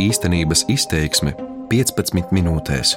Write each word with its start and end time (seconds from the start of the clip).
Īstenības 0.00 0.62
izteiksme 0.72 1.34
15 1.68 2.30
minūtēs. 2.32 2.94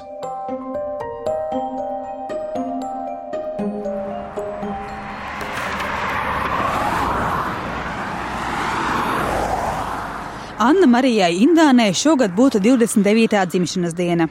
Anna 10.63 10.87
Marijai 10.87 11.33
Indānē 11.43 11.89
šogad 11.91 12.31
būtu 12.37 12.63
29. 12.63 13.35
dzimšanas 13.51 13.99
diena, 13.99 14.29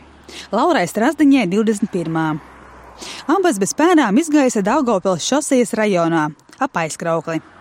Laurai 0.55 0.87
Strasdiņai 0.89 1.45
21. 1.53 2.41
Abas 3.37 3.61
bez 3.61 3.77
pēdām 3.77 4.17
izgaisa 4.23 4.65
Daugopils 4.65 5.29
šosejas 5.29 5.77
rajonā, 5.77 6.31
ap 6.57 6.87
aizkraukli. 6.87 7.52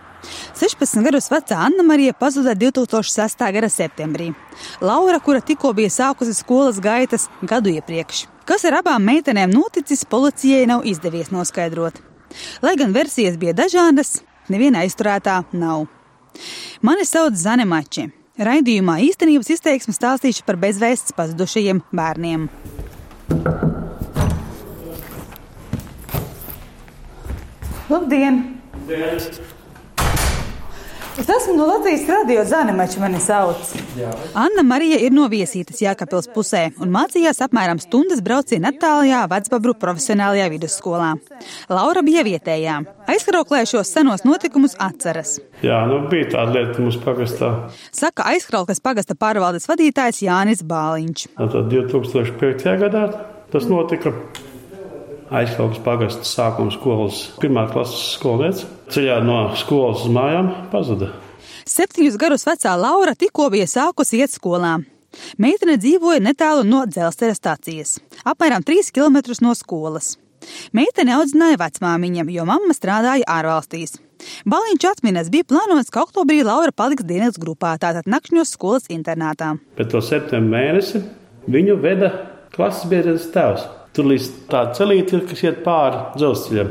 16 0.58 1.02
gadus 1.06 1.28
vecā 1.32 1.58
Anna 1.66 1.82
Marija 1.86 2.12
pazuda 2.12 2.54
2006. 2.54 3.42
gada 3.52 3.68
septembrī. 3.68 4.32
Laura, 4.80 5.18
kura 5.20 5.40
tikko 5.40 5.72
bija 5.72 5.90
sākusi 5.90 6.34
skolas 6.36 6.80
gaitas 6.80 7.28
gadu 7.42 7.72
iepriekš. 7.72 8.26
Kas 8.46 8.64
ar 8.66 8.80
abām 8.80 9.04
meitenēm 9.06 9.52
noticis, 9.54 10.04
policijai 10.04 10.66
nav 10.70 10.86
izdevies 10.86 11.30
noskaidrot. 11.34 12.00
Lai 12.62 12.74
gan 12.80 12.94
versijas 12.94 13.36
bija 13.38 13.54
dažādas, 13.54 14.20
neviena 14.48 14.82
aizturētā 14.86 15.42
nav. 15.52 15.86
Mani 16.82 17.06
sauc 17.06 17.36
Zane 17.38 17.66
Mači. 17.68 18.08
Raidījumā 18.40 18.96
īstenības 19.04 19.50
izteiksme 19.52 19.92
stāstīšu 19.92 20.46
par 20.46 20.56
bezvēsts 20.56 21.12
pazudušajiem 21.18 21.82
bērniem. 21.92 22.48
Labdien! 27.92 28.44
Labdien. 28.88 29.60
Es 31.18 31.28
esmu 31.28 31.56
no 31.56 31.66
Latvijas 31.66 32.08
radio 32.08 32.44
Zanemača, 32.44 33.00
mani 33.00 33.18
sauc. 33.20 33.72
Jā. 34.00 34.08
Anna 34.32 34.62
Marija 34.64 34.96
ir 35.04 35.12
no 35.12 35.26
viesītas 35.28 35.82
Jākapils 35.84 36.30
pusē 36.32 36.62
un 36.80 36.88
mācījās 36.94 37.42
apmēram 37.44 37.76
stundas 37.82 38.22
brauciena 38.24 38.70
attālajā 38.72 39.18
Vecbabru 39.28 39.74
profesionālajā 39.82 40.46
vidusskolā. 40.54 41.10
Laura 41.68 42.00
bija 42.06 42.24
vietējā. 42.24 42.78
Aizkrauklē 43.12 43.60
šos 43.68 43.92
senos 43.92 44.24
notikumus 44.24 44.72
atceras. 44.80 45.34
Jā, 45.60 45.82
nu 45.90 46.00
bija 46.08 46.30
tāda 46.32 46.56
lieta 46.56 46.80
mums 46.80 46.96
pagastā. 47.04 47.50
Saka 47.92 48.30
aizkraukles 48.32 48.80
pagasta 48.80 49.12
pārvaldes 49.12 49.68
vadītājs 49.68 50.22
Jānis 50.24 50.64
Bāliņš. 50.64 51.26
Tad 51.36 51.68
2005. 51.74 52.72
gadā 52.86 53.04
tas 53.52 53.68
notika 53.68 54.14
aizkalpas 55.38 55.80
pagastu 55.84 56.28
sākuma 56.28 56.72
skolas 56.74 57.24
pirmā 57.42 57.66
klases 57.72 58.14
skolniece. 58.16 58.68
Ceļā 58.92 59.18
no 59.24 59.42
skolas 59.58 60.04
uz 60.06 60.12
mājām 60.12 60.50
pazuda. 60.72 61.12
Septiņus 61.68 62.18
gadus 62.20 62.46
vecā 62.46 62.72
Laura 62.78 63.14
tikko 63.18 63.48
bija 63.52 63.68
sākusi 63.70 64.20
iet 64.22 64.34
skolā. 64.34 64.78
Meitene 65.40 65.76
dzīvoja 65.80 66.22
netālu 66.24 66.64
no 66.66 66.84
dzelzceļa 66.88 67.36
stācijas, 67.36 67.98
apmēram 68.24 68.64
3 68.64 68.92
km 68.96 69.20
no 69.44 69.52
skolas. 69.58 70.16
Meitene 70.74 71.14
audzināja 71.18 71.60
vecmāmiņa, 71.60 72.24
jo 72.34 72.46
mamma 72.48 72.74
strādāja 72.74 73.28
ārvalstīs. 73.30 74.00
Baliņš 74.46 74.86
atminas, 74.90 75.30
bija 75.34 75.46
plānots, 75.50 75.90
ka 75.92 76.04
oktobrī 76.04 76.40
Laura 76.46 76.72
paliks 76.74 77.06
dienas 77.06 77.38
grupā, 77.42 77.74
tātad 77.82 78.08
nakšņos 78.10 78.54
skolas 78.56 78.88
internātā. 78.92 79.56
Pēc 79.78 79.92
to 79.94 80.02
septembra 80.04 80.62
mēnesi 80.62 81.02
viņu 81.50 81.78
veda 81.82 82.12
klases 82.54 82.88
biedrs 82.90 83.30
tēvs. 83.34 83.66
Tur 83.92 84.06
līdz 84.08 84.28
tāda 84.48 84.72
celīte, 84.78 85.18
kas 85.28 85.42
iet 85.44 85.58
pāri 85.66 85.98
dzelzceļam. 86.16 86.70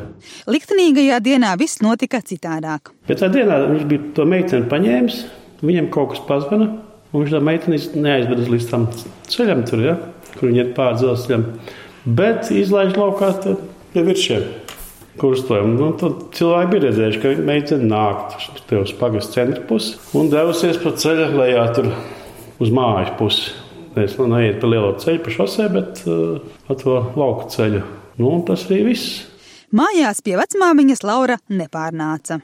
Liktenīgajā 0.49 1.19
dienā 1.21 1.51
viss 1.59 1.81
notika 1.85 2.17
citādāk. 2.25 2.89
Bet 3.05 3.21
tajā 3.21 3.35
dienā 3.35 3.59
viņš 3.67 3.83
bija 3.91 4.07
to 4.17 4.25
meiteni 4.25 4.69
paņēmis, 4.71 5.19
viņam 5.61 5.91
kaut 5.93 6.15
kas 6.15 6.23
pazvana, 6.25 6.71
un 7.11 7.21
viņš 7.21 7.35
tā 7.35 7.43
meiteni 7.45 7.77
neaizvedas 8.07 8.49
līdz 8.49 8.67
tam 8.71 8.89
ceļam, 9.29 9.61
tur, 9.69 9.85
ja, 9.85 9.95
kur 10.33 10.49
viņi 10.49 10.63
iet 10.63 10.73
pāri 10.79 10.97
dzelzceļam, 10.97 11.45
bet 12.17 12.49
izlaiž 12.57 12.97
laukā 12.97 13.31
pie 13.93 14.05
virsiem. 14.07 14.49
Kurstojam. 15.21 15.75
Nu, 15.75 15.91
tad 15.99 16.29
cilvēki 16.37 16.71
bija 16.71 16.87
redzējuši, 16.87 17.19
ka 17.21 17.31
meitene 17.45 17.89
nāk 17.91 18.37
uz 18.79 18.93
pagastu 18.97 19.35
centra 19.35 19.61
pusi 19.67 19.97
un 20.17 20.31
devusies 20.31 20.79
pa 20.81 20.95
ceļa 21.03 21.27
lejā 21.35 21.65
tur 21.75 21.91
uz 22.63 22.71
mājas 22.73 23.11
pusi. 23.19 23.51
Nevis 23.95 24.15
nu, 24.19 24.29
neiet 24.31 24.61
pa 24.61 24.69
lielo 24.71 24.93
ceļu, 25.01 25.23
pa 25.25 25.33
šosei, 25.35 25.67
bet 25.73 26.05
uh, 26.07 26.39
pa 26.67 26.77
to 26.79 27.01
lauku 27.19 27.49
ceļu. 27.51 27.83
Nu, 28.21 28.37
tas 28.47 28.67
arī 28.69 28.85
viss. 28.91 29.19
Mājās 29.71 30.17
pie 30.19 30.33
vecmāmiņas 30.35 30.99
Laura 31.07 31.37
nepārnāca. 31.47 32.41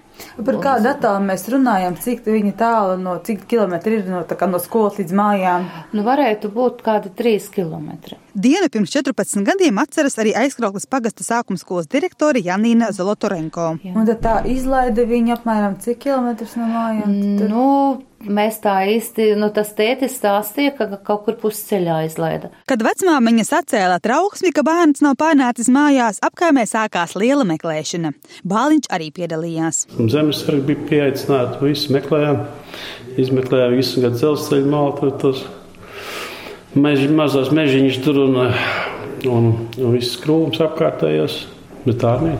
Par 0.47 0.57
kādu 0.63 0.87
attālumu 0.93 1.27
mēs 1.27 1.43
runājam, 1.51 1.97
cik 1.99 2.21
viņa 2.23 2.53
tālu 2.55 2.93
no 3.01 3.17
cik 3.19 3.43
kilometri 3.51 3.97
ir 3.99 4.07
no, 4.07 4.21
no 4.23 4.61
skolas 4.63 4.95
līdz 5.01 5.11
mājām? 5.19 5.65
Nu, 5.91 6.05
varētu 6.07 6.47
būt 6.55 6.79
kādi 6.85 7.11
3 7.19 7.49
km. 7.51 8.15
Dienu 8.31 8.71
pirms 8.71 8.95
14 8.95 9.43
gadiem 9.43 9.83
atceras 9.83 10.15
arī 10.23 10.31
aizkrauklas 10.39 10.87
pagasta 10.87 11.27
sākuma 11.27 11.59
skolas 11.59 11.91
direktore 11.91 12.39
Janīna 12.45 12.93
Zolotorenko. 12.95 13.73
Jā. 13.83 13.91
Un 13.91 14.07
tad 14.07 14.23
tā 14.23 14.37
izlaida 14.47 15.03
viņa 15.09 15.41
apmēram 15.41 15.75
cik 15.83 16.05
kilometrus 16.07 16.55
no 16.55 16.71
mājām? 16.71 17.17
Tad... 17.41 17.49
Nu, 17.51 17.67
Mēs 18.17 18.55
tā 18.63 18.73
īsti, 18.89 19.35
nu 19.37 19.51
tas 19.53 19.69
tētis 19.77 20.15
stāstīja, 20.17 20.71
ka 20.73 20.87
kaut 21.05 21.27
kur 21.27 21.35
pusceļā 21.37 21.99
izlaida. 22.07 22.49
Kad 22.69 22.81
vecmāmiņa 22.85 23.43
sacēla 23.45 23.99
trauksmi, 24.01 24.49
ka 24.55 24.63
bērns 24.65 25.03
nav 25.05 25.19
pārnācis 25.21 25.69
mājās, 25.69 26.17
apkaimē 26.25 26.65
sākās 26.65 27.13
liela 27.19 27.45
meklēšana. 27.45 28.15
Bāliņš 28.47 28.89
arī 28.97 29.11
piedalījās. 29.13 29.83
Zemesargi 29.99 30.65
bija 30.71 30.87
pieaicināti, 30.89 31.61
visi 31.61 31.93
meklējām, 31.93 32.41
izmeklējām 33.21 33.77
visu 33.77 34.01
gadu 34.01 34.17
dzelzceļu 34.17 34.71
malu, 34.73 34.95
tur 34.97 35.13
tos 35.21 35.43
mež, 36.73 37.05
mazās 37.13 37.53
mežiņas 37.53 38.01
tur 38.01 38.23
un, 38.25 38.39
un, 39.29 39.51
un 39.77 39.93
viss 39.93 40.17
krūms 40.23 40.57
apkārtējos, 40.65 41.43
bet 41.85 42.01
tā 42.01 42.17
nē. 42.23 42.33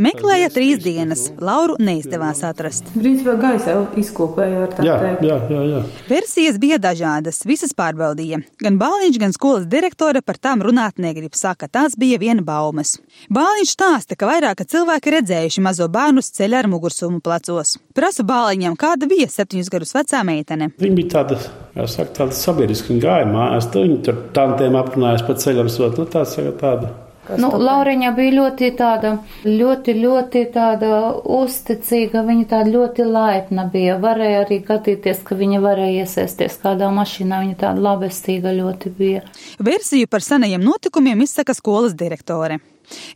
Meklēja 0.00 0.48
trīs 0.48 0.78
dienas. 0.80 1.26
Lauru 1.44 1.74
neizdevās 1.82 2.38
atrast. 2.48 2.86
Principā 2.94 3.34
gaisa 3.36 3.74
izkopēja 4.00 4.62
ar 4.64 4.70
tā 4.72 4.84
jā, 4.86 4.94
teikt. 5.02 5.24
Jā, 5.28 5.36
jā, 5.52 5.64
jā. 5.68 5.80
Versijas 6.08 6.56
bija 6.62 6.78
dažādas, 6.80 7.42
visas 7.44 7.74
pārbaudīja. 7.76 8.38
Gan 8.64 8.78
Bāliņš, 8.80 9.18
gan 9.20 9.36
skolas 9.36 9.66
direktore 9.68 10.22
par 10.24 10.38
tām 10.40 10.64
runāt 10.64 10.96
negrib, 11.02 11.36
saka, 11.36 11.68
tās 11.68 11.98
bija 12.00 12.16
viena 12.22 12.40
baumas. 12.46 12.94
Bāliņš 13.28 13.74
stāsta, 13.76 14.16
ka 14.16 14.30
vairāki 14.30 14.64
cilvēki 14.72 15.14
redzējuši 15.18 15.66
mazo 15.68 15.90
bērnu 15.92 16.24
ceļā 16.24 16.64
ar 16.64 16.70
mugursumu 16.72 17.20
plecos. 17.20 17.76
Prasu 17.92 18.24
Bāliņam, 18.24 18.78
kāda 18.80 19.10
bija 19.10 19.28
septiņus 19.28 19.68
gadus 19.76 19.92
vecā 19.98 20.24
meitene. 20.24 20.70
Viņa 20.80 20.96
bija 20.96 21.12
tāda, 21.18 21.42
saka, 21.84 22.08
tāda 22.22 22.40
sabiedriska, 22.40 22.94
viņa 22.94 23.04
gāja 23.04 23.28
mājās, 23.36 23.68
viņa 23.76 24.00
tur 24.08 24.24
tantiem 24.32 24.80
aprunājās 24.80 25.28
pa 25.28 25.36
ceļam, 25.44 25.68
sot, 25.68 26.00
nu 26.00 26.08
tā 26.08 26.24
saka, 26.24 26.56
tāda 26.64 26.96
Nu, 27.38 27.50
Lauriņa 27.60 28.10
bija 28.16 28.32
ļoti 28.34 28.70
tāda, 28.78 29.12
ļoti, 29.44 29.94
ļoti 30.00 30.42
tāda 30.54 30.90
uzticīga, 31.38 32.24
viņa 32.26 32.46
tāda 32.50 32.72
ļoti 32.72 33.06
laipna 33.06 33.66
bija. 33.72 33.98
Varēja 34.02 34.42
arī 34.44 34.60
gadīties, 34.66 35.22
ka 35.26 35.38
viņa 35.38 35.60
varēja 35.62 36.06
iesaisties 36.06 36.58
kādā 36.62 36.90
mašīnā, 36.94 37.42
viņa 37.44 37.60
tāda 37.60 37.84
labestīga 37.86 38.54
ļoti 38.56 38.94
bija. 38.96 39.22
Versiju 39.58 40.10
par 40.10 40.24
senajiem 40.26 40.64
notikumiem 40.64 41.22
izsaka 41.26 41.54
skolas 41.54 41.94
direktore. 41.98 42.58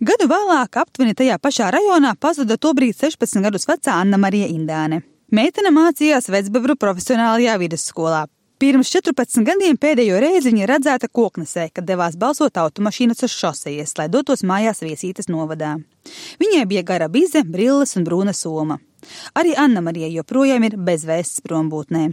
Gadu 0.05 0.29
vēlāk, 0.31 0.79
aptuveni 0.85 1.17
tajā 1.19 1.41
pašā 1.43 1.73
rajonā, 1.75 2.15
pazuda 2.21 2.59
tobrīd 2.61 2.95
16 2.95 3.43
gadus 3.43 3.67
vecā 3.67 3.99
Anna 3.99 4.21
Marija 4.21 4.47
Indāne. 4.53 5.03
Meitene 5.35 5.73
mācījās 5.75 6.31
Vecbebru 6.31 6.77
profesionālajā 6.79 7.57
vidusskolā. 7.59 8.27
Pirms 8.55 8.87
14 8.95 9.43
gadiem 9.43 9.75
pēdējo 9.75 10.21
reizi 10.23 10.53
viņa 10.53 10.67
redzēta 10.71 11.09
koknesē, 11.11 11.65
kad 11.75 11.87
devās 11.89 12.15
balsot 12.15 12.55
automašīnas 12.63 13.25
uz 13.27 13.33
šosejas, 13.35 13.97
lai 13.99 14.07
dotos 14.07 14.45
mājās 14.47 14.79
viesītas 14.85 15.27
novadā. 15.27 15.73
Viņai 16.39 16.63
bija 16.71 16.85
gara 16.87 17.09
bize, 17.11 17.43
brilles 17.43 17.97
un 17.99 18.07
brūna 18.07 18.31
soma. 18.31 18.77
Arī 19.35 19.57
Anna 19.59 19.83
Marija 19.83 20.07
joprojām 20.13 20.69
ir 20.69 20.77
bezvēsts 20.79 21.43
prombūtnē. 21.43 22.05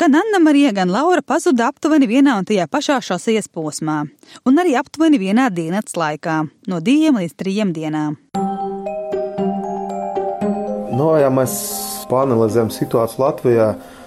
Gan 0.00 0.16
Anna 0.16 0.40
Marija, 0.40 0.72
gan 0.72 0.88
Laura 0.88 1.20
pazuda 1.20 1.68
aptuveni 1.68 2.08
vienā 2.08 2.38
un 2.40 2.48
tajā 2.48 2.64
pašā 2.72 2.96
šosejas 3.04 3.52
posmā, 3.52 3.98
un 4.48 4.64
arī 4.64 4.72
aptuveni 4.80 5.20
vienā 5.20 5.50
dienas 5.52 5.92
laikā, 6.00 6.38
no 6.72 6.80
diviem 6.80 7.20
līdz 7.20 7.36
trijiem 7.36 7.76
dienām. 7.76 8.16
No, 10.96 11.12
ja 11.20 11.28
mēs 11.28 11.60
panelizējam 12.08 12.72
situāciju 12.72 13.22
Latvijā, 13.22 13.70
tad, 13.76 13.97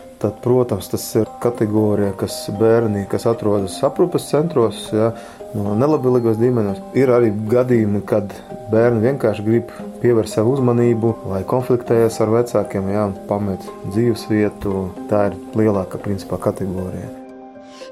protams, 0.43 0.89
tas 0.91 1.03
ir 1.17 1.29
kategorija, 1.41 2.13
kas 2.19 2.43
bērni, 2.59 3.05
kas 3.11 3.25
atrodas 3.29 3.79
aprūpes 3.85 4.27
centros, 4.29 4.83
ja, 4.93 5.11
no 5.57 5.75
nelabvēlīgos 5.79 6.39
ģimenes. 6.41 6.81
Ir 6.97 7.11
arī 7.15 7.31
gadījumi, 7.51 8.03
kad 8.07 8.33
bērni 8.71 9.05
vienkārši 9.07 9.45
grib 9.47 9.71
pievērst 10.03 10.37
savu 10.37 10.55
uzmanību 10.57 11.15
vai 11.31 11.41
konfliktējas 11.47 12.21
ar 12.23 12.35
vecākiem, 12.37 12.91
ja, 12.93 13.07
pamet 13.29 13.65
dzīves 13.89 14.27
vietu. 14.31 14.89
Tā 15.11 15.29
ir 15.31 15.39
lielākā 15.57 16.01
principā 16.03 16.39
kategorija. 16.41 17.09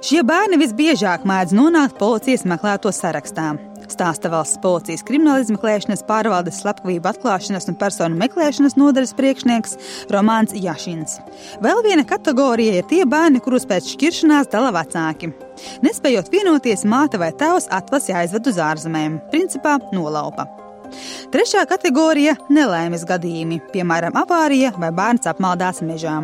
Šie 0.05 0.21
bērni 0.23 0.61
visbiežāk 0.61 1.25
mēdz 1.27 1.51
nonākt 1.57 1.97
policijas 1.99 2.45
meklēto 2.47 2.93
sarakstā. 2.95 3.51
Stāsta 3.89 4.29
valsts 4.29 4.59
policijas 4.61 5.01
krimināla 5.07 5.41
izmeklēšanas 5.41 6.03
pārvaldes 6.05 6.59
slepkavību 6.61 7.09
atklāšanas 7.09 7.65
un 7.71 7.77
personu 7.79 8.19
meklēšanas 8.19 8.77
nodaļas 8.77 9.15
priekšnieks 9.17 9.75
Romāns 10.13 10.53
Jašins. 10.53 11.17
Vēl 11.63 11.81
viena 11.85 12.05
kategorija 12.07 12.79
ir 12.79 12.87
tie 12.89 13.01
bērni, 13.09 13.41
kurus 13.41 13.65
pēc 13.69 13.89
šķiršanās 13.95 14.51
dala 14.53 14.69
vecāki. 14.75 15.31
Nespējot 15.85 16.29
vienoties, 16.31 16.85
māte 16.85 17.17
vai 17.19 17.31
tēvs 17.33 17.67
atvasi 17.73 18.13
aizved 18.15 18.51
uz 18.53 18.61
ārzemēm, 18.61 19.19
principā 19.33 19.79
nolaupa. 19.95 20.45
Trešā 21.33 21.65
kategorija- 21.69 22.37
nelaimes 22.57 23.05
gadījumi, 23.09 23.61
piemēram, 23.73 24.13
avārija 24.13 24.73
vai 24.77 24.91
bērns 24.91 25.29
apmaldās 25.33 25.81
mežā. 25.81 26.21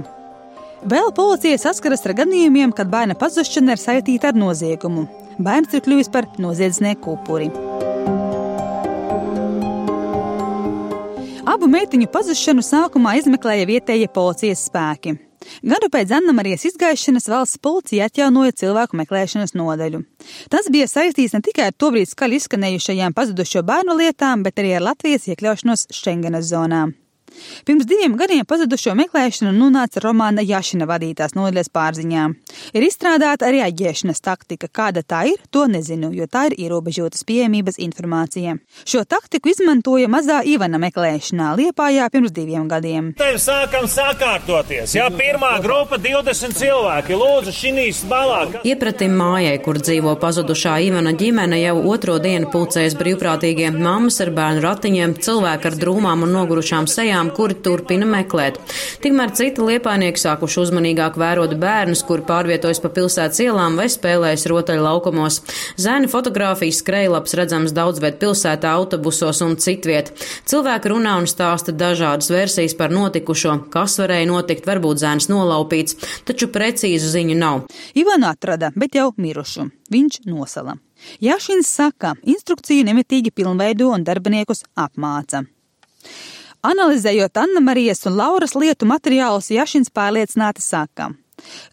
Vēl 0.85 1.11
policija 1.17 1.57
saskaras 1.57 2.05
ar 2.05 2.13
gadījumiem, 2.13 2.73
kad 2.75 2.87
bērna 2.87 3.15
pazušana 3.17 3.73
ir 3.73 3.81
saistīta 3.81 4.29
ar 4.29 4.33
noziegumu. 4.33 5.07
Bērns 5.35 5.73
ir 5.75 5.81
kļuvis 5.83 6.07
par 6.11 6.29
noziedznieku 6.39 7.17
upuri. 7.17 7.49
Abu 11.45 11.67
meitiņu 11.71 12.07
pazušanu 12.11 12.63
sākumā 12.65 13.17
izmeklēja 13.19 13.67
vietējie 13.67 14.07
policijas 14.15 14.63
spēki. 14.69 15.17
Gadu 15.61 15.91
pēc 15.93 16.09
Anna-Marijas 16.17 16.65
izgaišanas 16.71 17.27
valsts 17.29 17.61
policija 17.61 18.07
atjaunoja 18.09 18.55
cilvēku 18.63 18.97
meklēšanas 18.97 19.53
nodaļu. 19.59 20.01
Tas 20.49 20.71
bija 20.73 20.87
saistīts 20.89 21.35
ne 21.35 21.43
tikai 21.45 21.69
ar 21.69 21.77
tobrīd 21.77 22.09
skaļi 22.09 22.39
izskanējušajām 22.41 23.13
pazudušo 23.13 23.61
bērnu 23.67 23.99
lietām, 23.99 24.41
bet 24.47 24.63
arī 24.63 24.77
ar 24.79 24.87
Latvijas 24.89 25.27
iekļaušanos 25.29 25.89
Schengenas 25.93 26.49
zonā. 26.49 26.87
Pirms 27.65 27.87
diviem 27.89 28.15
gadiem 28.19 28.45
pazudušo 28.47 28.95
meklēšana 28.99 29.53
nonāca 29.55 30.01
Romāna 30.03 30.43
Jašina 30.45 30.87
vadītās 30.89 31.35
nodaļas 31.37 31.71
pārziņā. 31.75 32.25
Ir 32.75 32.85
izstrādāta 32.87 33.49
arī 33.49 33.61
aģēšanas 33.65 34.23
taktika. 34.25 34.69
Kāda 34.69 35.03
tā 35.05 35.25
ir, 35.31 35.41
to 35.51 35.65
nezinu, 35.71 36.11
jo 36.15 36.27
tā 36.31 36.47
ir 36.49 36.57
ierobežotas 36.65 37.23
pieejamības 37.27 37.79
informācija. 37.85 38.57
Šo 38.85 39.03
taktiku 39.07 39.51
izmantoja 39.53 40.09
mazā 40.11 40.41
Ivana 40.45 40.79
meklēšanā 40.81 41.53
Liepājā 41.59 42.09
pirms 42.13 42.33
diviem 42.35 42.67
gadiem. 42.71 43.13
Te 43.19 43.31
sākam 43.41 43.87
sakārtoties. 43.89 44.95
Jā, 44.97 45.07
pirmā 45.13 45.55
grupa 45.63 45.99
20 46.01 46.55
cilvēki. 46.59 47.15
Lūdzu, 47.19 47.53
šīs 47.55 48.03
balā. 48.09 48.43
Iepratim 48.67 49.15
mājai, 49.17 49.55
kur 49.63 49.79
dzīvo 49.81 50.15
pazudušā 50.21 50.77
Ivana 50.85 51.13
ģimene, 51.17 51.59
jau 51.61 51.77
otro 51.91 52.17
dienu 52.21 52.49
pulcējas 52.53 52.97
brīvprātīgie 52.99 53.71
mammas 53.75 54.19
ar 54.23 54.31
bērnu 54.35 54.63
ratiņiem, 54.65 55.15
cilvēki 55.25 55.69
ar 55.69 55.77
drūmām 55.81 56.25
un 56.25 56.33
nogurušām 56.35 56.89
sejām 56.91 57.24
tiešām 57.25 57.35
kuri 57.35 57.55
turpina 57.55 58.05
meklēt. 58.05 58.59
Tikmēr 59.01 59.33
citi 59.33 59.61
liepainieki 59.61 60.19
sākuši 60.19 60.61
uzmanīgāk 60.61 61.17
vērot 61.17 61.55
bērnus, 61.57 62.03
kuri 62.05 62.23
pārvietojas 62.25 62.81
pa 62.81 62.89
pilsētas 62.89 63.39
ielām 63.41 63.77
vai 63.77 63.87
spēlējas 63.87 64.47
rotaļu 64.47 64.83
laukumos. 64.83 65.41
Zēni 65.77 66.07
fotografijas 66.07 66.81
skrejlaps 66.81 67.35
redzams 67.35 67.73
daudz 67.73 67.99
viet 67.99 68.19
pilsētā, 68.19 68.73
autobusos 68.75 69.41
un 69.41 69.57
citviet. 69.57 70.13
Cilvēki 70.45 70.91
runā 70.91 71.17
un 71.19 71.27
stāsta 71.27 71.71
dažādas 71.71 72.29
versijas 72.29 72.75
par 72.75 72.91
notikušo, 72.91 73.69
kas 73.71 73.99
varēja 73.99 74.29
notikt, 74.29 74.65
varbūt 74.65 75.01
zēns 75.01 75.29
nolaupīts, 75.29 75.97
taču 76.25 76.49
precīzu 76.49 77.09
ziņu 77.15 77.37
nav. 77.39 77.65
Ivanu 77.95 78.29
atrada, 78.29 78.71
bet 78.75 78.95
jau 78.95 79.11
mirušu. 79.17 79.69
Viņš 79.91 80.23
nosala. 80.25 80.77
Jāšins 81.21 81.69
saka, 81.69 82.15
instrukciju 82.25 82.87
nemitīgi 82.87 83.33
pilnveido 83.35 83.91
un 83.93 84.05
darbiniekus 84.07 84.63
apmāca. 84.73 85.43
Analizējot 86.65 87.37
Anna 87.37 87.61
Marijas 87.61 88.07
un 88.09 88.15
Lauras 88.17 88.55
lietu 88.57 88.87
materiālus, 88.89 89.51
Jašins 89.53 89.91
pārliecināti 89.93 90.63
saka, 90.65 91.11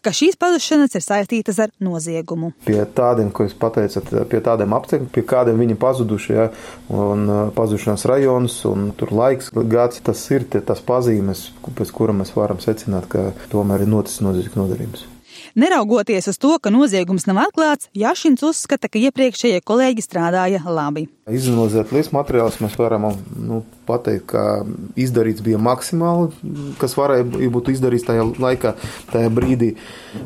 ka 0.05 0.11
šīs 0.13 0.37
pazušanas 0.37 0.93
ir 0.93 1.01
saistītas 1.01 1.57
ar 1.63 1.71
noziegumu. 1.81 2.51
Pie 2.67 2.77
tādiem, 2.93 3.31
ko 3.33 3.47
jūs 3.47 3.55
pateicat, 3.57 4.11
pie 4.29 4.41
tādiem 4.45 4.75
apstākļiem, 4.77 5.09
pie 5.15 5.23
kādiem 5.31 5.63
viņi 5.63 5.79
pazuduši, 5.81 6.35
ja, 6.35 6.45
un 6.93 7.25
uh, 7.25 7.39
pazušanas 7.55 8.05
rajonus, 8.11 8.59
un 8.69 8.91
tur 8.99 9.15
laiks 9.17 9.49
gads, 9.55 10.03
tas 10.05 10.21
ir 10.35 10.45
tie, 10.45 10.61
tas 10.61 10.83
pazīmes, 10.85 11.47
pēc 11.79 11.95
kura 11.95 12.13
mēs 12.19 12.35
varam 12.37 12.61
secināt, 12.61 13.09
ka 13.09 13.31
tomēr 13.55 13.87
ir 13.87 13.93
noticis 13.95 14.21
noziedzīgs 14.27 14.61
nodarījums. 14.61 15.07
Neraugoties 15.53 16.25
uz 16.27 16.39
to, 16.41 16.55
ka 16.57 16.71
noziegums 16.73 17.27
nav 17.29 17.37
atklāts, 17.43 17.85
Jašins 17.93 18.41
uzskata, 18.41 18.89
ka 18.89 18.97
iepriekšējie 18.97 19.59
kolēģi 19.61 20.01
strādāja 20.01 20.61
labi. 20.65 21.03
Izanalizēt 21.29 21.91
lietas 21.93 22.09
materiālus, 22.15 22.57
mēs 22.63 22.73
varam 22.79 23.05
nu, 23.37 23.59
pateikt, 23.85 24.25
ka 24.31 24.63
izdarīts 24.97 25.43
bija 25.45 25.59
maksimāli, 25.61 26.31
kas 26.81 26.97
varēja 26.97 27.27
būt 27.53 27.69
izdarīts 27.69 28.07
tajā 28.07 28.25
laikā, 28.41 28.71
tajā 29.11 29.29
brīdī. 29.33 29.75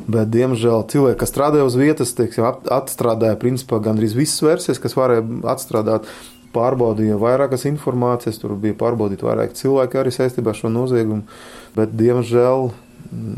Bet, 0.08 0.32
diemžēl, 0.32 0.86
cilvēki, 0.94 1.20
kas 1.20 1.34
strādāja 1.34 1.68
uz 1.68 1.76
vietas, 1.76 2.16
teiksim, 2.16 2.48
atstrādāja 2.48 3.36
principā 3.42 3.82
gandrīz 3.84 4.16
visas 4.16 4.40
versijas, 4.46 4.80
kas 4.80 4.96
varēja 4.96 5.26
atstrādāt 5.52 6.08
pārbaudīja 6.56 7.18
vairākas 7.20 7.68
informācijas, 7.68 8.40
tur 8.40 8.56
bija 8.56 8.78
pārbaudīti 8.80 9.28
vairāki 9.28 9.60
cilvēki 9.60 10.00
arī 10.00 10.16
saistībā 10.16 10.56
ar 10.56 10.62
šo 10.62 10.72
noziegumu, 10.72 11.28
bet, 11.76 11.92
diemžēl, 12.00 12.72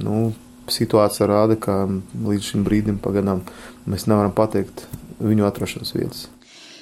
nu, 0.06 0.20
situācija 0.74 1.28
rāda, 1.30 1.60
ka 1.60 1.84
līdz 1.88 2.52
šim 2.54 2.66
brīdim 2.68 3.00
pagaidām 3.04 3.46
mēs 3.90 4.08
nevaram 4.10 4.36
pateikt 4.36 4.86
viņu 5.20 5.48
atrašanās 5.48 5.96
vietas. 5.96 6.28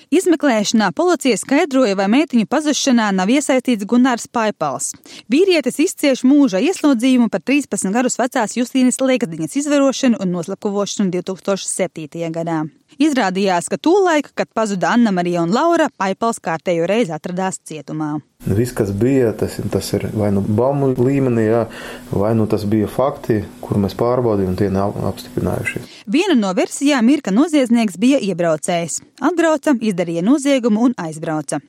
Izmeklēšanā 0.07 0.94
policija 0.95 1.36
skaidroja, 1.36 1.98
vai 2.00 2.06
meitiņu 2.07 2.48
pazušanā 2.48 3.10
nav 3.12 3.28
iesaistīts 3.28 3.84
Gunārs 3.92 4.30
Paipals. 4.31 4.94
Vīrietis 5.28 5.81
izcieš 5.84 6.24
mūža 6.24 6.62
ieslodzījumu 6.63 7.28
par 7.34 7.44
13 7.44 7.92
gadus 7.92 8.16
vecās 8.16 8.56
Justīnas 8.56 9.01
Liekdiņas 9.04 9.60
izvarošanu 9.60 10.22
un 10.24 10.31
noslapkavošanu 10.38 11.12
2007. 11.18 12.31
gadā. 12.31 12.62
Izrādījās, 12.95 13.68
ka 13.68 13.78
tolaik, 13.78 14.31
kad 14.34 14.48
pazuda 14.56 14.94
Anna 14.95 15.12
Marija 15.12 15.44
un 15.44 15.51
Laura, 15.54 15.89
Paipals 16.00 16.39
kārtējo 16.42 16.88
reizi 16.89 17.12
atradās 17.13 17.60
cietumā. 17.68 18.16
Viss, 18.48 18.72
kas 18.72 18.94
bija, 18.95 19.34
tas, 19.36 19.57
tas 19.74 19.89
ir 19.98 20.07
vai 20.16 20.30
nu 20.31 20.42
baumu 20.42 20.94
līmenī, 20.95 21.44
jā, 21.50 21.66
vai 22.13 22.31
nu 22.38 22.48
tas 22.48 22.63
bija 22.69 22.88
fakti, 22.88 23.42
kur 23.62 23.80
mēs 23.81 23.98
pārbaudījām, 24.00 24.54
un 24.54 24.57
tie 24.57 24.72
nav 24.72 24.95
apstiprinājušies. 25.12 25.92
Viena 26.07 26.38
no 26.39 26.54
versijām 26.57 27.12
ir, 27.12 27.22
ka 27.25 27.36
noziedznieks 27.36 28.00
bija 28.00 28.22
iebraucējs. 28.24 29.01
Atbrauca, 29.30 29.75
izdarīja 29.81 30.24
noziegumu 30.25 30.88
un 30.88 30.98
aizbrauca. 31.01 31.60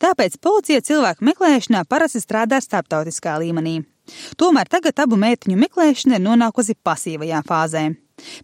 Tāpēc 0.00 0.38
policija 0.44 0.84
cilvēku 0.84 1.26
meklēšanā 1.32 1.84
parasti 1.90 2.22
strādā 2.22 2.62
starptautiskā 2.62 3.34
līmenī. 3.42 3.80
Tomēr 4.40 4.70
tagad 4.70 5.00
abu 5.04 5.18
meitiņu 5.20 5.58
meklēšana 5.66 6.16
ir 6.20 6.24
nonākusi 6.24 6.78
pasīvajā 6.86 7.42
fāzē. 7.48 7.88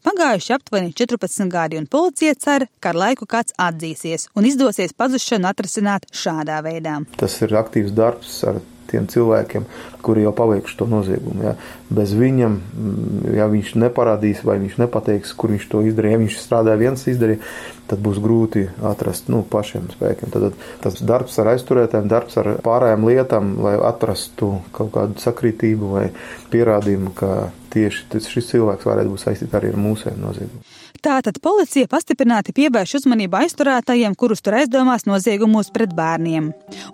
Pagājuši 0.04 0.54
aptuveni 0.56 0.92
14 0.96 1.48
gadi, 1.52 1.78
un 1.80 1.88
policija 1.90 2.34
cer, 2.38 2.66
ka 2.80 2.92
ar 2.92 3.00
laiku 3.00 3.28
kāds 3.30 3.56
atzīsies 3.60 4.28
un 4.38 4.48
izdosies 4.48 4.94
pazušanu 4.96 5.50
atrasināt 5.50 6.06
šādā 6.14 6.60
veidā. 6.64 7.00
Tas 7.20 7.36
ir 7.42 7.56
aktīvs 7.58 7.94
darbs 7.96 8.38
ar 8.48 8.60
tiem 8.94 9.10
cilvēkiem, 9.10 9.66
kuri 10.04 10.24
jau 10.24 10.32
paveikuši 10.36 10.78
to 10.80 10.88
noziegumu. 10.88 11.44
Ja. 11.44 11.54
Bez 11.94 12.14
viņam, 12.16 12.56
mm, 12.56 13.34
ja 13.36 13.48
viņš 13.50 13.74
neparādīs 13.82 14.44
vai 14.46 14.56
viņš 14.62 14.78
nepateiks, 14.80 15.34
kur 15.36 15.54
viņš 15.54 15.68
to 15.72 15.82
izdarīja, 15.90 16.16
ja 16.16 16.22
viņš 16.24 16.38
strādāja 16.40 16.80
viens 16.80 17.04
izdarīja, 17.10 17.42
tad 17.90 18.00
būs 18.04 18.20
grūti 18.24 18.64
atrast 18.84 19.28
nu, 19.32 19.42
pašiem 19.50 19.90
spēkiem. 19.92 20.32
Tad 20.34 20.56
tas 20.84 21.00
darbs 21.04 21.36
ar 21.42 21.52
aizturētājiem, 21.54 22.08
darbs 22.10 22.38
ar 22.40 22.54
pārējām 22.64 23.08
lietām, 23.10 23.54
lai 23.64 23.76
atrastu 23.90 24.54
kaut 24.76 24.94
kādu 24.96 25.20
sakritību 25.22 25.92
vai 25.98 26.06
pierādījumu, 26.54 27.12
ka 27.18 27.50
tieši 27.74 28.22
šis 28.30 28.54
cilvēks 28.54 28.88
varētu 28.88 29.12
būt 29.12 29.26
saistīts 29.26 29.58
arī 29.58 29.74
ar 29.74 29.80
mūsēm 29.84 30.20
noziegumu. 30.22 30.64
Tātad 31.04 31.36
policija 31.44 31.84
pastiprināti 31.92 32.54
pievērš 32.56 32.94
uzmanību 33.02 33.36
aizturētājiem, 33.42 34.14
kurus 34.16 34.40
tur 34.40 34.54
aizdomās 34.56 35.02
noziegumos 35.04 35.68
pret 35.74 35.92
bērniem, 35.92 36.46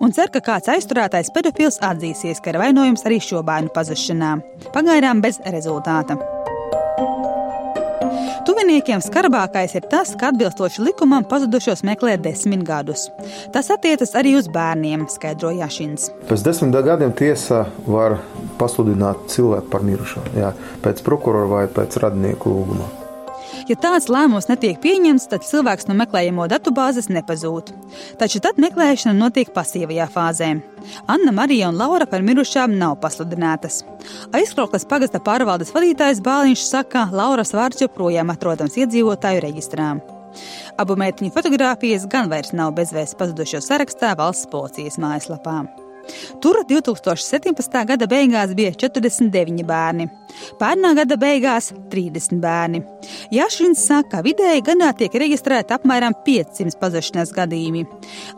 un 0.02 0.14
cer, 0.16 0.32
ka 0.34 0.42
kāds 0.48 0.66
aizturētais 0.72 1.30
pedofils 1.30 1.78
atzīsies, 1.86 2.40
ka 2.42 2.50
ir 2.50 2.58
vainojums 2.58 3.06
arī 3.06 3.20
šo 3.22 3.44
bērnu 3.46 3.70
pazušanā. 3.70 4.32
Pagaidām 4.74 5.22
bez 5.22 5.38
rezultāta. 5.46 6.18
Tuviniekiem 8.50 8.98
skarbākais 9.04 9.76
ir 9.78 9.86
tas, 9.92 10.16
ka 10.18 10.32
atbilstoši 10.32 10.82
likumam 10.88 11.22
pazudušos 11.30 11.84
meklē 11.86 12.16
desmit 12.18 12.64
gadus. 12.66 13.06
Tas 13.54 13.70
attiecas 13.70 14.16
arī 14.18 14.34
uz 14.40 14.50
bērniem, 14.50 15.06
skaidro 15.12 15.52
Jašins. 15.54 16.10
Pēc 16.26 16.42
desmit 16.48 16.74
gadiem 16.74 17.14
tiesa 17.14 17.68
var 17.86 18.18
pasludināt 18.58 19.28
cilvēku 19.30 19.70
par 19.70 19.86
mirušo, 19.86 20.24
jā, 20.34 20.50
pēc 20.82 21.04
prokurora 21.06 21.52
vai 21.52 21.68
pēc 21.70 22.00
radinieku 22.02 22.56
lūguma. 22.56 22.96
Ja 23.68 23.76
tāds 23.80 24.08
lēmums 24.10 24.48
netiek 24.50 24.78
pieņemts, 24.82 25.28
tad 25.30 25.44
cilvēks 25.46 25.88
no 25.88 25.96
meklējamo 25.98 26.46
datubāzes 26.50 27.10
nepazūd. 27.12 27.72
Taču 28.20 28.42
tad 28.44 28.60
meklēšana 28.62 29.16
notiek 29.16 29.52
pasīvajā 29.54 30.06
fāzē. 30.14 30.52
Anna 31.10 31.34
Marija 31.36 31.68
un 31.70 31.78
Laura 31.80 32.06
par 32.10 32.24
mirušām 32.26 32.76
nav 32.78 32.96
pasludinātas. 33.02 33.82
Aizkrauklas 34.36 34.86
pagasta 34.88 35.20
pārvaldes 35.22 35.74
vadītājs 35.74 36.22
Bāliņš 36.24 36.64
saka, 36.68 37.08
Lauras 37.12 37.54
vārds 37.56 37.84
joprojām 37.84 38.32
atrodams 38.32 38.78
iedzīvotāju 38.80 39.44
reģistrā. 39.46 39.92
Abu 40.80 40.96
meitiņu 40.96 41.34
fotografijas 41.34 42.06
gan 42.10 42.30
vairs 42.30 42.54
nav 42.56 42.74
bezvēsts 42.78 43.18
pazudušo 43.18 43.62
sarakstā 43.66 44.14
valsts 44.18 44.48
policijas 44.50 44.98
mājaslapā. 45.02 45.89
Tur 46.40 46.62
2017. 46.68 47.76
gada 47.86 48.08
beigās 48.10 48.54
bija 48.56 48.72
49 48.76 49.64
bērni, 49.68 50.08
pērnā 50.60 50.92
gada 50.98 51.18
beigās 51.20 51.70
30 51.92 52.40
bērni. 52.42 52.82
Jašins 53.34 53.82
saka, 53.86 54.08
ka 54.10 54.22
vidēji 54.26 54.64
gadā 54.66 54.90
tiek 54.96 55.14
reģistrēti 55.22 55.74
apmēram 55.76 56.16
500 56.26 56.78
pazušanās 56.80 57.34
gadījumi. 57.36 57.84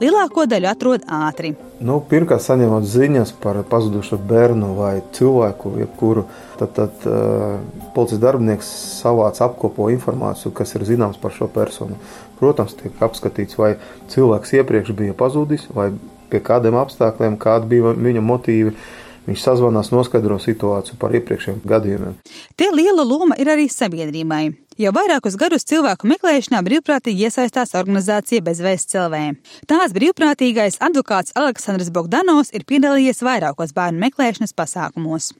Lielāko 0.02 0.44
daļu 0.50 0.68
atrod 0.70 1.06
ātri. 1.06 1.54
Nu, 1.82 1.98
Pirmkārt, 2.06 2.44
saņemot 2.44 2.86
ziņas 2.86 3.34
par 3.42 3.58
pazudušo 3.70 4.18
bērnu 4.28 4.72
vai 4.76 4.92
cilvēku, 5.16 5.76
jebkuru, 5.82 6.26
tad, 6.60 6.74
tad 6.76 7.06
uh, 7.10 7.58
policijas 7.96 8.22
darbinieks 8.22 8.68
savāc 9.00 9.40
apkopo 9.42 9.88
informāciju, 9.94 10.52
kas 10.54 10.76
ir 10.76 10.86
zināms 10.86 11.18
par 11.22 11.34
šo 11.34 11.48
personu. 11.52 11.98
Protams, 12.38 12.74
tiek 12.78 13.02
apskatīts, 13.02 13.58
vai 13.58 13.76
cilvēks 14.10 14.56
iepriekš 14.58 14.94
bija 14.98 15.14
pazudis, 15.18 15.68
vai 15.74 15.92
pie 16.32 16.42
kādiem 16.44 16.78
apstākļiem, 16.80 17.38
kādi 17.40 17.70
bija 17.76 17.94
viņa 17.96 18.24
motīvi. 18.24 18.74
Viņš 19.22 19.38
sazvanās, 19.38 19.92
noskaidro 19.94 20.34
situāciju 20.42 20.96
par 20.98 21.12
iepriekšējiem 21.14 21.60
gadījumiem. 21.70 22.16
Te 22.58 22.66
liela 22.74 23.04
loma 23.06 23.36
ir 23.38 23.52
arī 23.52 23.68
sabiedrībai. 23.70 24.48
Jau 24.80 24.90
vairākus 24.96 25.36
gadus 25.38 25.66
cilvēku 25.68 26.08
meklēšanā 26.10 26.62
brīvprātīgi 26.66 27.28
iesaistās 27.28 27.74
organizācija 27.78 28.42
Bezvēsts 28.42 28.90
cilvē. 28.94 29.20
Tās 29.70 29.94
brīvprātīgais 29.94 30.80
advokāts 30.82 31.36
Aleksandrs 31.38 31.92
Bogdanovs 31.94 32.50
ir 32.56 32.64
piedalījies 32.66 33.22
vairākos 33.22 33.76
bērnu 33.76 34.02
meklēšanas 34.08 34.56
pasākumos. 34.58 35.30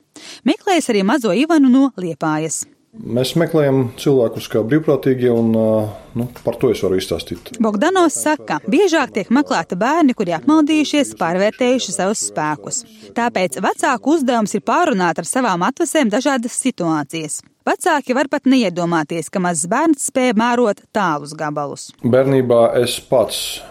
Meklējis 0.47 0.93
arī 0.93 1.03
mazo 1.09 1.35
Ivanu 1.35 1.73
no 1.73 1.89
Liepājas. 1.97 2.63
Mēs 2.93 3.31
meklējam 3.41 3.87
cilvēkus 3.97 4.51
kā 4.53 4.61
brīvprātīgie, 4.69 5.31
un 5.33 5.55
nu, 5.57 6.27
par 6.45 6.59
to 6.61 6.69
es 6.75 6.83
varu 6.85 6.99
izstāstīt. 7.01 7.55
Bogdanovs 7.65 8.19
saka, 8.21 8.59
ka 8.61 8.73
biežāk 8.73 9.15
tiek 9.17 9.31
meklēti 9.33 9.79
bērni, 9.81 10.13
kuri 10.13 10.35
apmaldījušies, 10.37 11.15
pārvērtējuši 11.17 11.95
savus 11.95 12.27
spēkus. 12.29 12.83
Tāpēc 13.17 13.57
vecāku 13.65 14.13
uzdevums 14.19 14.53
ir 14.59 14.65
pārunāt 14.69 15.23
ar 15.23 15.29
savām 15.29 15.65
atvasēm 15.65 16.13
dažādas 16.13 16.59
situācijas. 16.61 17.41
Vecāki 17.65 18.13
var 18.19 18.29
pat 18.29 18.45
neiedomāties, 18.45 19.33
ka 19.33 19.41
mazs 19.41 19.65
bērns 19.73 20.11
spēja 20.11 20.37
mērot 20.37 20.85
tālus 20.93 21.33
gabalus. 21.33 21.89
Bērnībā 22.05 22.75
es 22.83 22.99
pats, 23.09 23.63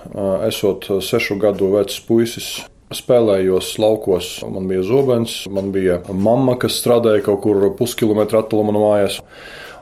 esot 0.49 0.89
sešu 1.05 1.37
gadu 1.43 1.69
vecs 1.75 2.01
puisis, 2.09 2.55
spēlējos 2.95 3.73
laukos. 3.81 4.29
Man 4.51 4.69
bija 4.69 4.83
zobens, 4.87 5.41
man 5.51 5.71
bija 5.75 5.99
mamma, 6.11 6.57
kas 6.61 6.79
strādāja 6.81 7.23
kaut 7.25 7.41
kur 7.45 7.65
puskilometru 7.77 8.41
attālumā 8.41 8.75
no 8.75 8.85
mājās. 8.85 9.21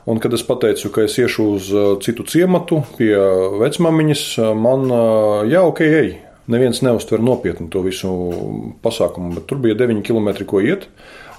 Un, 0.08 0.18
kad 0.22 0.32
es 0.34 0.42
pateicu, 0.46 0.88
ka 0.94 1.04
es 1.04 1.18
iešu 1.20 1.46
uz 1.54 1.70
uh, 1.74 1.92
citu 2.02 2.24
ciematu 2.26 2.80
pie 2.96 3.12
vecmāmiņas, 3.60 4.24
man 4.56 4.86
uh, 4.88 5.40
jā, 5.50 5.62
ok, 5.68 5.82
ej. 5.84 6.12
Neviens 6.50 6.80
neuztver 6.82 7.22
nopietni 7.22 7.68
to 7.70 7.82
visu 7.84 8.10
pasākumu, 8.82 9.36
bet 9.36 9.44
tur 9.46 9.60
bija 9.62 9.76
9 9.78 10.00
km, 10.02 10.32
ko 10.50 10.62
iet. 10.64 10.88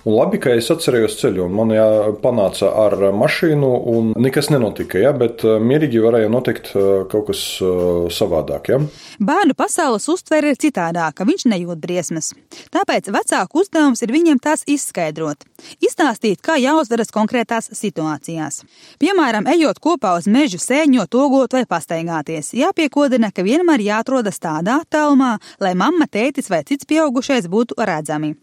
Un 0.02 0.16
labi, 0.18 0.40
ka 0.42 0.50
es 0.58 0.66
atcerējos 0.74 1.20
ceļu, 1.20 1.44
un 1.46 1.54
man 1.54 1.72
jāpanāca 1.76 2.72
ar 2.88 2.96
mašīnu, 3.14 3.68
un 3.92 4.08
nekas 4.18 4.50
nenotika, 4.50 4.98
ja, 4.98 5.12
bet 5.14 5.46
eh, 5.46 5.60
mierīgi 5.62 6.02
varēja 6.02 6.32
notikt 6.34 6.72
eh, 6.74 6.88
kaut 7.12 7.28
kas 7.30 7.44
eh, 7.62 8.08
savādāk. 8.10 8.72
Ja. 8.74 8.80
Bērnu 9.22 9.54
pasaules 9.58 10.10
uztvere 10.10 10.56
ir 10.56 10.60
citādāka, 10.62 11.28
viņš 11.30 11.46
nejūt 11.54 11.84
briesmas. 11.84 12.32
Tāpēc 12.74 13.12
vecāku 13.14 13.62
uzdevums 13.62 14.02
ir 14.02 14.16
viņiem 14.16 14.42
tās 14.42 14.66
izskaidrot, 14.66 15.46
izstāstīt, 15.86 16.42
kā 16.42 16.58
jāuzveras 16.58 17.14
konkrētās 17.14 17.70
situācijās. 17.78 18.64
Piemēram, 19.02 19.46
ejot 19.54 19.78
kopā 19.86 20.18
uz 20.18 20.26
mežu 20.26 20.58
sēņot, 20.62 21.14
ogot 21.14 21.60
vai 21.60 21.68
pastaigāties, 21.70 22.56
jāpiekodina, 22.58 23.30
ka 23.30 23.46
vienmēr 23.46 23.86
jāatrodas 23.86 24.42
tādā 24.42 24.82
attālumā, 24.82 25.36
lai 25.62 25.78
mamma, 25.78 26.10
tētis 26.10 26.50
vai 26.50 26.66
cits 26.66 26.90
pieaugušais 26.90 27.52
būtu 27.52 27.78
redzami. 27.78 28.40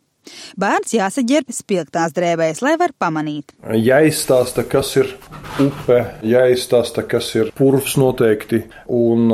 Bērns 0.59 0.95
jāsaģērbj 0.97 1.57
spilgtās 1.57 2.15
drēbēs, 2.17 2.63
lai 2.65 2.75
var 2.81 2.95
pamanīt. 2.99 3.55
Jāizstāsta, 3.75 4.65
kas 4.69 4.95
ir 5.01 5.13
upe, 5.63 6.01
jāizstāsta, 6.27 7.05
kas 7.09 7.31
ir 7.39 7.53
purvs 7.59 7.97
noteikti, 8.01 8.65
un 8.89 9.33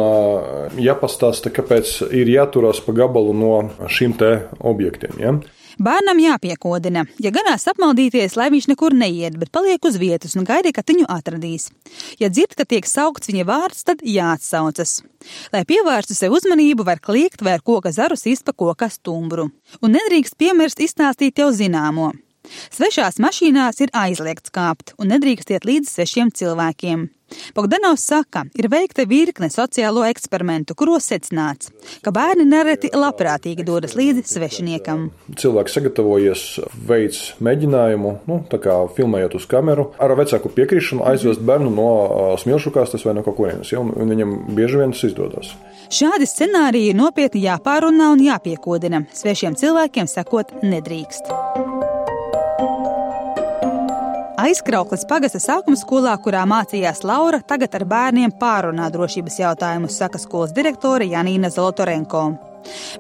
jāpastāsta, 0.80 1.52
kāpēc 1.54 1.96
ir 2.14 2.32
jāturās 2.34 2.82
pa 2.84 2.96
gabalu 2.96 3.34
no 3.36 3.54
šiem 3.88 4.16
te 4.18 4.32
objektiem. 4.60 5.20
Ja? 5.20 5.36
Bērnam 5.82 6.20
jāpiekodina, 6.22 7.04
ja 7.18 7.32
ganās 7.34 7.66
apmaldīties, 7.70 8.36
lai 8.38 8.50
viņš 8.54 8.68
nekur 8.70 8.94
neiet, 8.94 9.38
bet 9.40 9.50
paliek 9.54 9.82
uz 9.84 9.98
vietas 9.98 10.36
un 10.38 10.46
gaida, 10.46 10.70
kad 10.74 10.86
viņu 10.90 11.08
atradīs. 11.10 11.70
Ja 12.20 12.30
dzird, 12.30 12.54
ka 12.54 12.66
tiek 12.68 12.86
saukts 12.86 13.32
viņa 13.32 13.46
vārds, 13.48 13.82
tad 13.88 14.04
jāatsaucas. 14.06 15.00
Lai 15.54 15.64
pievērstu 15.66 16.14
sev 16.14 16.36
uzmanību, 16.38 16.86
var 16.86 17.02
kliegt 17.02 17.42
vai 17.42 17.56
ar 17.58 17.64
koka 17.64 17.90
zarus 17.94 18.26
izpa 18.30 18.54
koka 18.54 18.90
stumbru. 18.92 19.48
Un 19.82 19.96
nedrīkst 19.96 20.38
piemirst 20.38 20.84
izstāstīt 20.84 21.42
jau 21.42 21.50
zināmo. 21.50 22.12
Svešās 22.74 23.20
mašīnās 23.22 23.80
ir 23.84 23.92
aizliegts 23.96 24.52
kāpt 24.54 24.94
un 24.98 25.12
nedrīkst 25.14 25.54
iet 25.54 25.68
līdz 25.68 25.90
svešiem 25.96 26.32
cilvēkiem. 26.34 27.08
Bogdanovs 27.54 28.04
saka, 28.06 28.44
ir 28.54 28.68
veikta 28.70 29.06
virkne 29.08 29.48
sociālo 29.50 30.04
eksperimentu, 30.06 30.76
kuros 30.78 31.08
secināts, 31.10 31.70
ka 32.04 32.12
bērni 32.14 32.44
nereti 32.46 32.90
labprātīgi 32.94 33.64
dodas 33.66 33.96
līdzi 33.98 34.24
svešiniekam. 34.28 35.06
Cilvēks 35.40 35.76
sagatavojies, 35.78 36.44
veids 36.88 37.22
mēģinājumu, 37.44 38.14
nu, 38.30 38.38
tā 38.50 38.60
kā 38.62 38.76
filmējot 38.96 39.38
uz 39.40 39.48
kameru, 39.50 39.88
ar 39.98 40.14
vecāku 40.18 40.52
piekrišanu 40.54 41.06
aizvest 41.10 41.42
bērnu 41.44 41.72
no 41.74 41.88
smilšu 42.40 42.74
kastes 42.74 43.06
vai 43.06 43.16
no 43.16 43.24
kaut 43.26 43.38
kurienes, 43.40 43.72
ja, 43.72 43.82
un 43.82 44.14
viņam 44.14 44.36
bieži 44.54 44.82
vien 44.82 44.94
tas 44.94 45.08
izdodas. 45.08 45.54
Šādi 45.94 46.28
scenāriji 46.28 46.92
ir 46.92 47.00
nopietni 47.00 47.44
jāpārunā 47.48 48.12
un 48.14 48.22
jāpiekodina. 48.24 49.04
Svešiem 49.16 49.58
cilvēkiem 49.58 50.10
sakot 50.10 50.56
nedrīkst. 50.62 51.92
Aizkrauklis 54.44 55.06
pagasta 55.08 55.38
sākuma 55.40 55.78
skolā, 55.78 56.12
kurā 56.20 56.42
mācījās 56.44 56.98
Laura, 57.08 57.38
tagad 57.48 57.72
ar 57.78 57.86
bērniem 57.88 58.34
pārunā 58.36 58.90
drošības 58.92 59.38
jautājumus, 59.40 59.96
saka 59.96 60.20
skolas 60.20 60.52
direktore 60.52 61.06
Janīna 61.08 61.48
Zolotorenko. 61.54 62.24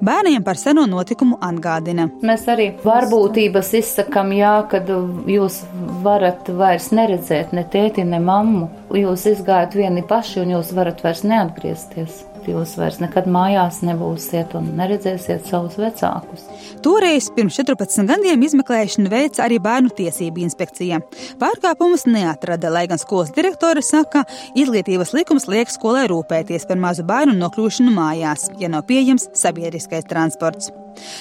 Bērniem 0.04 0.44
par 0.46 0.56
seno 0.60 0.86
notikumu 0.88 1.36
atgādina. 1.44 2.06
Mēs 2.24 2.48
arī 2.48 2.70
varbūtības 2.84 3.74
izsakām, 3.76 4.32
jā, 4.38 4.56
kad 4.72 4.88
jūs 5.28 5.60
varat 6.04 6.48
vairs 6.48 6.88
neredzēt 6.96 7.52
ne 7.56 7.66
tēti, 7.68 8.06
ne 8.08 8.22
mammu. 8.24 8.70
Jūs 9.04 9.28
izgājat 9.34 9.76
vieni 9.76 10.04
paši 10.08 10.46
un 10.46 10.56
jūs 10.56 10.72
varat 10.76 11.04
vairs 11.04 11.26
neatgriezties 11.28 12.22
jūs 12.50 12.74
vairs 12.78 13.00
nekad 13.02 13.26
mājās 13.30 13.80
nebūsiet 13.86 14.54
un 14.58 14.70
neredzēsiet 14.78 15.48
savus 15.48 15.78
vecākus. 15.80 16.44
Toreiz 16.84 17.30
pirms 17.34 17.56
14 17.60 18.06
gadiem 18.10 18.44
izmeklēšanu 18.46 19.12
veica 19.12 19.46
arī 19.46 19.60
Bērnu 19.64 19.94
tiesību 19.96 20.44
inspekcija. 20.44 21.00
Pārkāpumus 21.40 22.06
neatrada, 22.10 22.72
lai 22.74 22.86
gan 22.90 23.00
skolas 23.00 23.32
direktore 23.34 23.82
saka, 23.84 24.26
izglītības 24.54 25.14
likums 25.16 25.48
liek 25.50 25.72
skolai 25.72 26.06
rūpēties 26.12 26.68
par 26.68 26.80
mazu 26.80 27.06
bērnu 27.08 27.36
nokļūšanu 27.40 27.94
mājās, 27.96 28.50
ja 28.60 28.72
nav 28.72 28.86
pieejams 28.90 29.30
sabiedriskais 29.38 30.10
transports. 30.10 30.72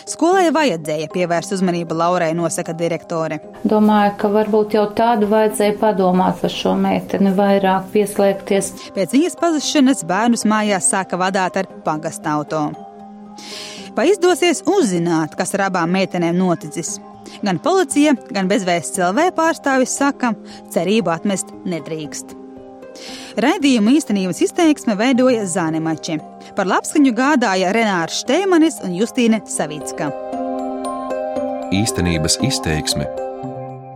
Skolai 0.10 0.50
vajadzēja 0.54 1.10
pievērst 1.14 1.56
uzmanību 1.58 1.98
Laurai, 1.98 2.32
nosaka 2.38 2.76
direktore. 2.78 3.40
Domāju, 3.68 4.16
ka 4.20 4.32
varbūt 4.34 4.78
jau 4.78 4.86
tādu 4.98 5.30
vajadzēja 5.32 5.78
padomāt 5.82 6.42
par 6.42 6.54
šo 6.54 6.76
meiteni, 6.80 7.34
vairāk 7.38 7.90
pieslēgties. 7.94 8.74
Pēc 8.98 9.16
viņas 9.18 9.40
pazušanas 9.40 10.04
bērnus 10.10 10.46
mājās 10.50 10.92
sāka 10.94 11.20
vadīt 11.22 11.64
ar 11.64 11.72
pagasta 11.86 12.38
auto. 12.38 12.68
Vai 13.96 14.10
izdosies 14.10 14.64
uzzināt, 14.66 15.36
kas 15.38 15.54
ar 15.58 15.68
abām 15.70 15.92
meitenēm 15.94 16.38
noticis? 16.38 16.96
Gan 17.44 17.60
policija, 17.64 18.16
gan 18.34 18.50
bezvēsts 18.52 18.98
CLV 18.98 19.32
pārstāvis 19.38 19.98
saka, 20.00 20.34
cerību 20.74 21.14
atmest 21.14 21.54
nedrīkst. 21.66 22.43
Raidījuma 23.34 23.96
īstenības 23.98 24.44
izteiksme 24.46 24.94
veidoja 25.00 25.48
Zānemači. 25.50 26.20
Par 26.54 26.70
labskaņu 26.70 27.14
gādāja 27.18 27.72
Renārs 27.74 28.22
Šteimanis 28.22 28.78
un 28.86 28.94
Justīne 28.94 29.42
Savicka. 29.50 30.12
Īstenības 31.74 32.38
izteiksme 32.46 33.10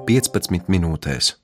15 0.10 0.72
minūtēs. 0.74 1.36